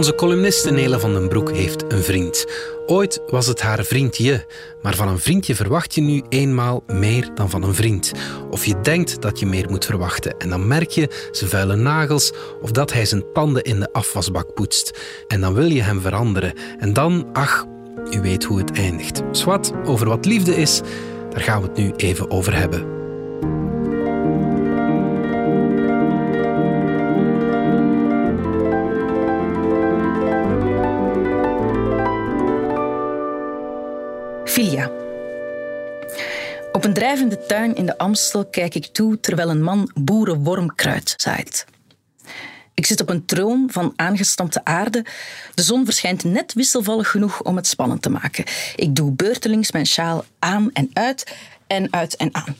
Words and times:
Onze 0.00 0.14
columniste 0.14 0.70
Nele 0.70 0.98
van 0.98 1.12
den 1.12 1.28
Broek 1.28 1.52
heeft 1.52 1.92
een 1.92 2.02
vriend. 2.02 2.46
Ooit 2.86 3.20
was 3.26 3.46
het 3.46 3.60
haar 3.60 3.84
vriendje, 3.84 4.44
maar 4.82 4.94
van 4.94 5.08
een 5.08 5.18
vriendje 5.18 5.54
verwacht 5.54 5.94
je 5.94 6.00
nu 6.00 6.22
eenmaal 6.28 6.82
meer 6.86 7.30
dan 7.34 7.50
van 7.50 7.62
een 7.62 7.74
vriend. 7.74 8.12
Of 8.50 8.64
je 8.64 8.80
denkt 8.80 9.22
dat 9.22 9.38
je 9.38 9.46
meer 9.46 9.70
moet 9.70 9.84
verwachten 9.84 10.38
en 10.38 10.48
dan 10.48 10.66
merk 10.66 10.90
je 10.90 11.28
zijn 11.30 11.50
vuile 11.50 11.76
nagels 11.76 12.32
of 12.62 12.70
dat 12.70 12.92
hij 12.92 13.04
zijn 13.04 13.24
tanden 13.32 13.62
in 13.62 13.80
de 13.80 13.92
afwasbak 13.92 14.54
poetst. 14.54 14.98
En 15.28 15.40
dan 15.40 15.54
wil 15.54 15.70
je 15.70 15.82
hem 15.82 16.00
veranderen. 16.00 16.52
En 16.78 16.92
dan, 16.92 17.28
ach, 17.32 17.66
u 18.10 18.20
weet 18.20 18.44
hoe 18.44 18.58
het 18.58 18.72
eindigt. 18.72 19.22
Swat, 19.32 19.72
over 19.84 20.08
wat 20.08 20.24
liefde 20.24 20.56
is, 20.56 20.80
daar 21.30 21.42
gaan 21.42 21.62
we 21.62 21.68
het 21.68 21.76
nu 21.76 21.92
even 21.96 22.30
over 22.30 22.56
hebben. 22.56 22.99
Op 36.72 36.84
een 36.84 36.94
drijvende 36.94 37.46
tuin 37.46 37.74
in 37.74 37.86
de 37.86 37.98
Amstel 37.98 38.46
kijk 38.46 38.74
ik 38.74 38.86
toe 38.86 39.20
terwijl 39.20 39.50
een 39.50 39.62
man 39.62 39.90
boerenwormkruid 39.94 41.14
zaait. 41.16 41.66
Ik 42.74 42.86
zit 42.86 43.00
op 43.00 43.08
een 43.08 43.24
troon 43.24 43.68
van 43.70 43.92
aangestampte 43.96 44.64
aarde. 44.64 45.04
De 45.54 45.62
zon 45.62 45.84
verschijnt 45.84 46.24
net 46.24 46.52
wisselvallig 46.52 47.10
genoeg 47.10 47.42
om 47.42 47.56
het 47.56 47.66
spannend 47.66 48.02
te 48.02 48.10
maken. 48.10 48.44
Ik 48.76 48.94
doe 48.94 49.12
beurtelings 49.12 49.72
mijn 49.72 49.86
sjaal 49.86 50.24
aan 50.38 50.72
en 50.72 50.90
uit 50.92 51.36
en 51.66 51.92
uit 51.92 52.16
en 52.16 52.34
aan. 52.34 52.56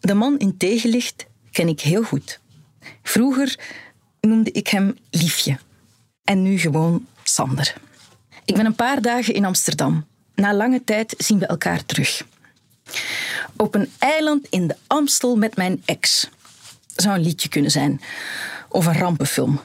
De 0.00 0.14
man 0.14 0.38
in 0.38 0.56
tegenlicht 0.56 1.26
ken 1.52 1.68
ik 1.68 1.80
heel 1.80 2.02
goed. 2.02 2.40
Vroeger 3.02 3.58
noemde 4.20 4.50
ik 4.52 4.68
hem 4.68 4.96
Liefje. 5.10 5.58
En 6.24 6.42
nu 6.42 6.58
gewoon 6.58 7.06
Sander. 7.22 7.74
Ik 8.44 8.54
ben 8.54 8.66
een 8.66 8.74
paar 8.74 9.02
dagen 9.02 9.34
in 9.34 9.44
Amsterdam. 9.44 10.06
Na 10.34 10.54
lange 10.54 10.84
tijd 10.84 11.14
zien 11.18 11.38
we 11.38 11.46
elkaar 11.46 11.84
terug. 11.84 12.24
Op 13.56 13.74
een 13.74 13.90
eiland 13.98 14.46
in 14.50 14.66
de 14.66 14.76
Amstel 14.86 15.36
met 15.36 15.56
mijn 15.56 15.82
ex. 15.84 16.28
Zou 16.96 17.16
een 17.16 17.22
liedje 17.22 17.48
kunnen 17.48 17.70
zijn. 17.70 18.00
Of 18.68 18.86
een 18.86 18.98
rampenfilm. 18.98 19.60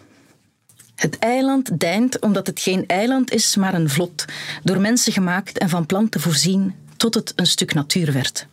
Het 0.96 1.20
eiland 1.20 1.80
deint 1.80 2.20
omdat 2.20 2.48
het 2.48 2.60
geen 2.60 2.88
eiland 2.88 3.32
is, 3.32 3.56
maar 3.56 3.74
een 3.74 3.90
vlot. 3.90 4.26
Door 4.64 4.80
mensen 4.80 5.14
gemaakt 5.14 5.58
en 5.58 5.70
van 5.70 5.86
planten 5.86 6.22
voorzien 6.22 6.76
tot 6.98 7.14
het 7.14 7.34
een 7.36 7.46
stuk 7.46 7.74
natuur 7.74 8.14
werd. 8.14 8.48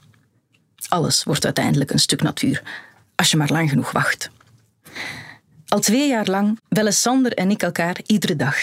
Alles 0.89 1.25
wordt 1.25 1.45
uiteindelijk 1.45 1.91
een 1.91 1.99
stuk 1.99 2.23
natuur, 2.23 2.63
als 3.15 3.31
je 3.31 3.37
maar 3.37 3.51
lang 3.51 3.69
genoeg 3.71 3.93
wacht. 3.93 4.31
Al 5.69 5.81
twee 5.81 6.09
jaar 6.09 6.27
lang 6.27 6.59
bellen 6.69 6.93
Sander 6.93 7.33
en 7.33 7.51
ik 7.51 7.63
elkaar 7.63 8.01
iedere 8.07 8.37
dag. 8.37 8.57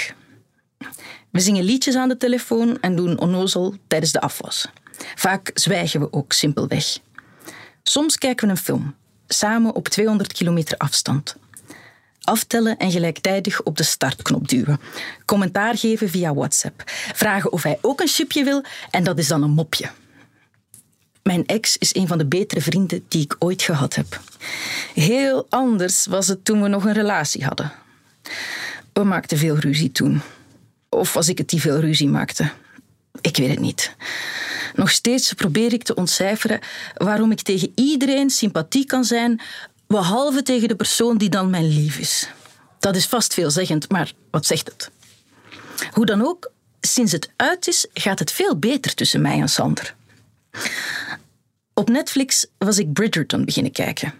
We 1.29 1.39
zingen 1.39 1.63
liedjes 1.63 1.95
aan 1.95 2.09
de 2.09 2.17
telefoon 2.17 2.77
en 2.81 2.95
doen 2.95 3.19
onnozel 3.19 3.75
tijdens 3.87 4.11
de 4.11 4.21
afwas. 4.21 4.67
Vaak 5.15 5.51
zwijgen 5.53 5.99
we 5.99 6.13
ook 6.13 6.33
simpelweg. 6.33 6.97
Soms 7.83 8.17
kijken 8.17 8.47
we 8.47 8.53
een 8.53 8.59
film, 8.59 8.95
samen 9.27 9.73
op 9.73 9.87
200 9.87 10.33
kilometer 10.33 10.77
afstand. 10.77 11.35
Aftellen 12.21 12.77
en 12.77 12.91
gelijktijdig 12.91 13.63
op 13.63 13.77
de 13.77 13.83
startknop 13.83 14.47
duwen. 14.47 14.79
Commentaar 15.25 15.77
geven 15.77 16.09
via 16.09 16.33
WhatsApp. 16.33 16.83
Vragen 17.13 17.51
of 17.51 17.63
hij 17.63 17.77
ook 17.81 18.01
een 18.01 18.07
chipje 18.07 18.43
wil 18.43 18.63
en 18.91 19.03
dat 19.03 19.17
is 19.17 19.27
dan 19.27 19.43
een 19.43 19.49
mopje. 19.49 19.89
Mijn 21.23 21.45
ex 21.45 21.77
is 21.77 21.95
een 21.95 22.07
van 22.07 22.17
de 22.17 22.25
betere 22.25 22.61
vrienden 22.61 23.05
die 23.07 23.23
ik 23.23 23.35
ooit 23.39 23.61
gehad 23.61 23.95
heb. 23.95 24.21
Heel 24.93 25.45
anders 25.49 26.05
was 26.05 26.27
het 26.27 26.45
toen 26.45 26.61
we 26.61 26.67
nog 26.67 26.85
een 26.85 26.93
relatie 26.93 27.43
hadden. 27.45 27.71
We 28.93 29.03
maakten 29.03 29.37
veel 29.37 29.55
ruzie 29.55 29.91
toen. 29.91 30.21
Of 30.89 31.13
was 31.13 31.29
ik 31.29 31.37
het 31.37 31.49
die 31.49 31.61
veel 31.61 31.79
ruzie 31.79 32.07
maakte? 32.07 32.51
Ik 33.21 33.37
weet 33.37 33.49
het 33.49 33.59
niet. 33.59 33.95
Nog 34.75 34.89
steeds 34.89 35.33
probeer 35.33 35.73
ik 35.73 35.83
te 35.83 35.95
ontcijferen 35.95 36.59
waarom 36.93 37.31
ik 37.31 37.41
tegen 37.41 37.71
iedereen 37.75 38.29
sympathiek 38.29 38.87
kan 38.87 39.03
zijn, 39.03 39.41
behalve 39.87 40.41
tegen 40.41 40.67
de 40.67 40.75
persoon 40.75 41.17
die 41.17 41.29
dan 41.29 41.49
mijn 41.49 41.67
lief 41.67 41.97
is. 41.97 42.29
Dat 42.79 42.95
is 42.95 43.05
vast 43.05 43.33
veelzeggend, 43.33 43.89
maar 43.89 44.13
wat 44.31 44.45
zegt 44.45 44.67
het? 44.67 44.91
Hoe 45.91 46.05
dan 46.05 46.21
ook, 46.21 46.51
sinds 46.81 47.11
het 47.11 47.29
uit 47.35 47.67
is, 47.67 47.87
gaat 47.93 48.19
het 48.19 48.31
veel 48.31 48.57
beter 48.57 48.93
tussen 48.93 49.21
mij 49.21 49.39
en 49.39 49.49
Sander. 49.49 49.95
Op 51.73 51.89
Netflix 51.89 52.45
was 52.57 52.77
ik 52.77 52.93
Bridgerton 52.93 53.45
beginnen 53.45 53.71
kijken. 53.71 54.13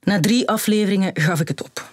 Na 0.00 0.20
drie 0.20 0.48
afleveringen 0.48 1.20
gaf 1.20 1.40
ik 1.40 1.48
het 1.48 1.62
op. 1.62 1.90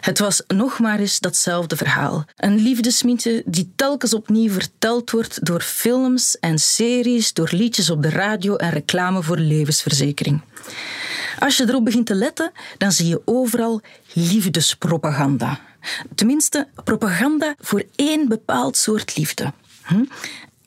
Het 0.00 0.18
was 0.18 0.42
nog 0.46 0.78
maar 0.78 0.98
eens 0.98 1.18
datzelfde 1.18 1.76
verhaal. 1.76 2.24
Een 2.36 2.58
liefdesmythe 2.58 3.42
die 3.46 3.72
telkens 3.76 4.14
opnieuw 4.14 4.52
verteld 4.52 5.10
wordt 5.10 5.46
door 5.46 5.60
films 5.60 6.38
en 6.38 6.58
series, 6.58 7.32
door 7.32 7.48
liedjes 7.52 7.90
op 7.90 8.02
de 8.02 8.10
radio 8.10 8.56
en 8.56 8.70
reclame 8.70 9.22
voor 9.22 9.38
levensverzekering. 9.38 10.40
Als 11.38 11.56
je 11.56 11.68
erop 11.68 11.84
begint 11.84 12.06
te 12.06 12.14
letten, 12.14 12.52
dan 12.78 12.92
zie 12.92 13.06
je 13.06 13.22
overal 13.24 13.80
liefdespropaganda. 14.12 15.60
Tenminste, 16.14 16.68
propaganda 16.84 17.54
voor 17.58 17.84
één 17.96 18.28
bepaald 18.28 18.76
soort 18.76 19.16
liefde. 19.16 19.52
Hm? 19.82 20.04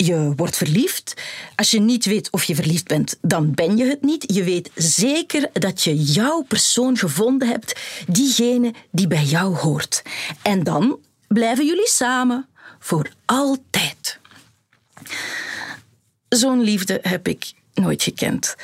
Je 0.06 0.34
wordt 0.36 0.58
verliefd. 0.58 1.14
Als 1.56 1.72
je 1.72 1.80
niet 1.80 2.06
weet 2.06 2.30
of 2.32 2.44
je 2.44 2.56
verliefd 2.56 2.88
bent, 2.88 3.18
dan 3.22 3.54
ben 3.54 3.78
je 3.78 3.86
het 3.86 4.02
niet. 4.02 4.34
Je 4.34 4.44
weet 4.44 4.72
zeker 4.76 5.50
dat 5.54 5.84
je 5.84 5.96
jouw 5.96 6.42
persoon 6.42 6.98
gevonden 6.98 7.48
hebt, 7.48 7.80
diegene 8.08 8.74
die 8.92 9.08
bij 9.08 9.24
jou 9.24 9.56
hoort. 9.56 10.02
En 10.42 10.64
dan 10.64 11.00
blijven 11.28 11.66
jullie 11.66 11.88
samen 11.88 12.48
voor 12.80 13.12
altijd. 13.26 14.20
Zo'n 16.30 16.62
liefde 16.62 17.00
heb 17.02 17.28
ik 17.28 17.54
nooit 17.74 18.04
gekend. 18.04 18.56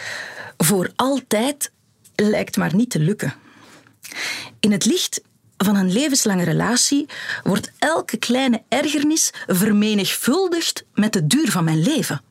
Voor 0.58 0.92
altijd 0.96 1.72
lijkt 2.16 2.58
maar 2.58 2.76
niet 2.76 2.90
te 2.90 3.00
lukken. 3.00 3.34
In 4.60 4.72
het 4.72 4.86
licht 4.86 5.22
van 5.64 5.75
een 5.75 5.92
levenslange 5.92 6.44
relatie 6.44 7.06
wordt 7.44 7.72
elke 7.80 8.18
kleine 8.18 8.62
ergernis 8.70 9.31
vermenigvuldigd 9.47 10.86
met 10.94 11.14
de 11.14 11.28
duur 11.28 11.52
van 11.52 11.64
mijn 11.64 11.81
leven. 11.81 12.22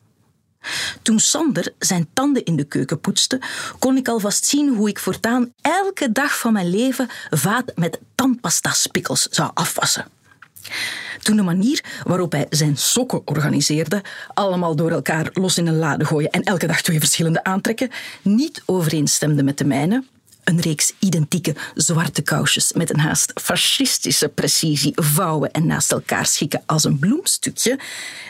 Toen 1.01 1.19
Sander 1.19 1.73
zijn 1.79 2.09
tanden 2.13 2.45
in 2.45 2.55
de 2.55 2.63
keuken 2.63 2.99
poetste, 2.99 3.41
kon 3.79 3.97
ik 3.97 4.07
alvast 4.07 4.45
zien 4.45 4.75
hoe 4.75 4.89
ik 4.89 4.99
voortaan 4.99 5.53
elke 5.61 6.11
dag 6.11 6.39
van 6.39 6.53
mijn 6.53 6.69
leven 6.69 7.07
vaat 7.29 7.71
met 7.75 7.99
tandpasta-spikkels 8.15 9.27
zou 9.29 9.51
afwassen. 9.53 10.05
Toen 11.21 11.35
de 11.35 11.43
manier 11.43 11.83
waarop 12.03 12.31
hij 12.31 12.45
zijn 12.49 12.77
sokken 12.77 13.21
organiseerde, 13.25 14.03
allemaal 14.33 14.75
door 14.75 14.91
elkaar 14.91 15.29
los 15.33 15.57
in 15.57 15.67
een 15.67 15.77
lade 15.77 16.05
gooien 16.05 16.31
en 16.31 16.43
elke 16.43 16.67
dag 16.67 16.81
twee 16.81 16.99
verschillende 16.99 17.43
aantrekken, 17.43 17.89
niet 18.21 18.61
overeenstemde 18.65 19.43
met 19.43 19.57
de 19.57 19.65
mijne, 19.65 20.03
een 20.49 20.61
reeks 20.61 20.93
identieke 20.99 21.55
zwarte 21.75 22.21
kousjes 22.21 22.73
met 22.73 22.89
een 22.89 22.99
haast 22.99 23.31
fascistische 23.41 24.29
precisie 24.29 24.91
vouwen 24.95 25.51
en 25.51 25.65
naast 25.65 25.91
elkaar 25.91 26.25
schikken 26.25 26.63
als 26.65 26.83
een 26.83 26.99
bloemstukje, 26.99 27.79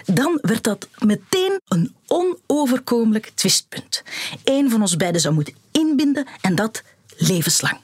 dan 0.06 0.40
werd 0.42 0.64
dat 0.64 0.88
meteen 0.98 1.60
een 1.68 1.96
onoverkomelijk 2.08 3.32
twistpunt. 3.36 4.04
Eén 4.44 4.70
van 4.70 4.82
ons 4.82 4.96
beiden 4.96 5.22
zou 5.22 5.34
moeten 5.34 5.56
inbinden 5.72 6.28
en 6.42 6.56
dat 6.56 6.84
levenslang. 7.18 7.80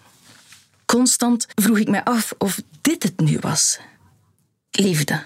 Constant 0.86 1.48
vroeg 1.56 1.78
ik 1.78 1.90
mij 1.90 2.04
af 2.04 2.34
of 2.38 2.62
dit 2.82 3.04
het 3.04 3.20
nu 3.20 3.38
was. 3.42 3.80
Liefde. 4.72 5.24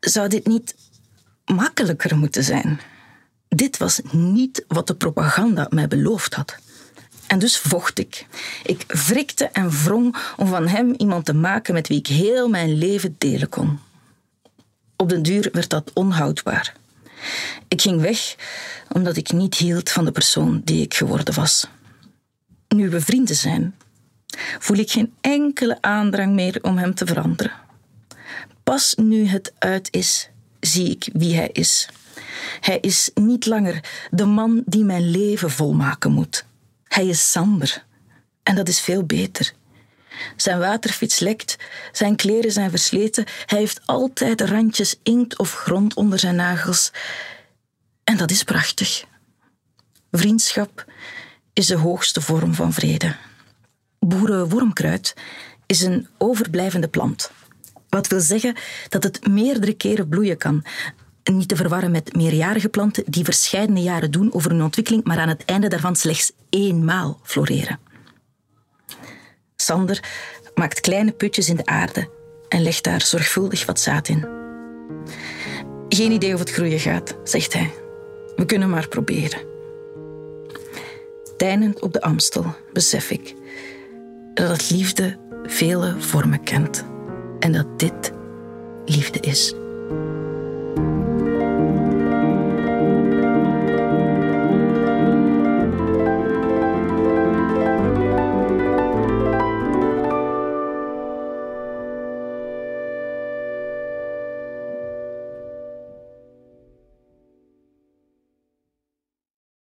Zou 0.00 0.28
dit 0.28 0.46
niet 0.46 0.74
makkelijker 1.44 2.16
moeten 2.16 2.44
zijn? 2.44 2.80
Dit 3.48 3.76
was 3.76 4.00
niet 4.10 4.64
wat 4.68 4.86
de 4.86 4.94
propaganda 4.94 5.66
mij 5.70 5.88
beloofd 5.88 6.34
had. 6.34 6.56
En 7.34 7.40
dus 7.40 7.58
vocht 7.58 7.98
ik. 7.98 8.26
Ik 8.64 8.84
wrikte 8.88 9.44
en 9.44 9.70
wrong 9.70 10.16
om 10.36 10.46
van 10.46 10.68
hem 10.68 10.94
iemand 10.96 11.24
te 11.24 11.34
maken 11.34 11.74
met 11.74 11.88
wie 11.88 11.98
ik 11.98 12.06
heel 12.06 12.48
mijn 12.48 12.74
leven 12.74 13.14
delen 13.18 13.48
kon. 13.48 13.78
Op 14.96 15.08
den 15.08 15.22
duur 15.22 15.48
werd 15.52 15.70
dat 15.70 15.90
onhoudbaar. 15.94 16.74
Ik 17.68 17.82
ging 17.82 18.00
weg 18.00 18.36
omdat 18.92 19.16
ik 19.16 19.32
niet 19.32 19.54
hield 19.54 19.90
van 19.90 20.04
de 20.04 20.12
persoon 20.12 20.60
die 20.64 20.82
ik 20.82 20.94
geworden 20.94 21.34
was. 21.34 21.66
Nu 22.68 22.90
we 22.90 23.00
vrienden 23.00 23.36
zijn, 23.36 23.74
voel 24.58 24.76
ik 24.76 24.90
geen 24.90 25.14
enkele 25.20 25.78
aandrang 25.80 26.32
meer 26.32 26.58
om 26.62 26.78
hem 26.78 26.94
te 26.94 27.06
veranderen. 27.06 27.52
Pas 28.64 28.94
nu 28.94 29.26
het 29.26 29.52
uit 29.58 29.88
is, 29.90 30.28
zie 30.60 30.90
ik 30.90 31.08
wie 31.12 31.36
hij 31.36 31.50
is. 31.52 31.88
Hij 32.60 32.78
is 32.80 33.10
niet 33.14 33.46
langer 33.46 33.80
de 34.10 34.24
man 34.24 34.62
die 34.66 34.84
mijn 34.84 35.10
leven 35.10 35.50
volmaken 35.50 36.12
moet. 36.12 36.44
Hij 36.94 37.06
is 37.06 37.30
Sander. 37.30 37.84
En 38.42 38.54
dat 38.54 38.68
is 38.68 38.80
veel 38.80 39.04
beter. 39.04 39.52
Zijn 40.36 40.58
waterfiets 40.58 41.18
lekt, 41.18 41.56
zijn 41.92 42.16
kleren 42.16 42.52
zijn 42.52 42.70
versleten, 42.70 43.24
hij 43.46 43.58
heeft 43.58 43.80
altijd 43.84 44.40
randjes 44.40 44.96
inkt 45.02 45.38
of 45.38 45.52
grond 45.52 45.94
onder 45.94 46.18
zijn 46.18 46.36
nagels. 46.36 46.92
En 48.04 48.16
dat 48.16 48.30
is 48.30 48.42
prachtig. 48.42 49.04
Vriendschap 50.10 50.84
is 51.52 51.66
de 51.66 51.76
hoogste 51.76 52.20
vorm 52.20 52.54
van 52.54 52.72
vrede. 52.72 53.16
boerenwormkruid 53.98 55.14
is 55.66 55.80
een 55.80 56.08
overblijvende 56.18 56.88
plant. 56.88 57.30
Wat 57.88 58.06
wil 58.06 58.20
zeggen 58.20 58.56
dat 58.88 59.02
het 59.02 59.26
meerdere 59.26 59.74
keren 59.74 60.08
bloeien 60.08 60.38
kan. 60.38 60.64
Niet 61.32 61.48
te 61.48 61.56
verwarren 61.56 61.90
met 61.90 62.16
meerjarige 62.16 62.68
planten 62.68 63.04
die 63.06 63.24
verscheidene 63.24 63.82
jaren 63.82 64.10
doen 64.10 64.32
over 64.32 64.50
hun 64.50 64.62
ontwikkeling, 64.62 65.04
maar 65.04 65.18
aan 65.18 65.28
het 65.28 65.44
einde 65.44 65.68
daarvan 65.68 65.96
slechts 65.96 66.32
eenmaal 66.50 67.20
floreren. 67.22 67.78
Sander 69.56 70.04
maakt 70.54 70.80
kleine 70.80 71.12
putjes 71.12 71.48
in 71.48 71.56
de 71.56 71.66
aarde 71.66 72.08
en 72.48 72.62
legt 72.62 72.84
daar 72.84 73.02
zorgvuldig 73.02 73.66
wat 73.66 73.80
zaad 73.80 74.08
in. 74.08 74.26
Geen 75.88 76.12
idee 76.12 76.32
of 76.34 76.38
het 76.38 76.50
groeien 76.50 76.80
gaat, 76.80 77.16
zegt 77.24 77.52
hij. 77.52 77.70
We 78.36 78.44
kunnen 78.44 78.70
maar 78.70 78.88
proberen. 78.88 79.40
Deinend 81.36 81.80
op 81.80 81.92
de 81.92 82.02
Amstel 82.02 82.54
besef 82.72 83.10
ik 83.10 83.34
dat 84.34 84.70
liefde 84.70 85.18
vele 85.42 85.94
vormen 85.98 86.42
kent 86.42 86.84
en 87.38 87.52
dat 87.52 87.78
dit 87.78 88.12
liefde 88.84 89.20
is. 89.20 89.54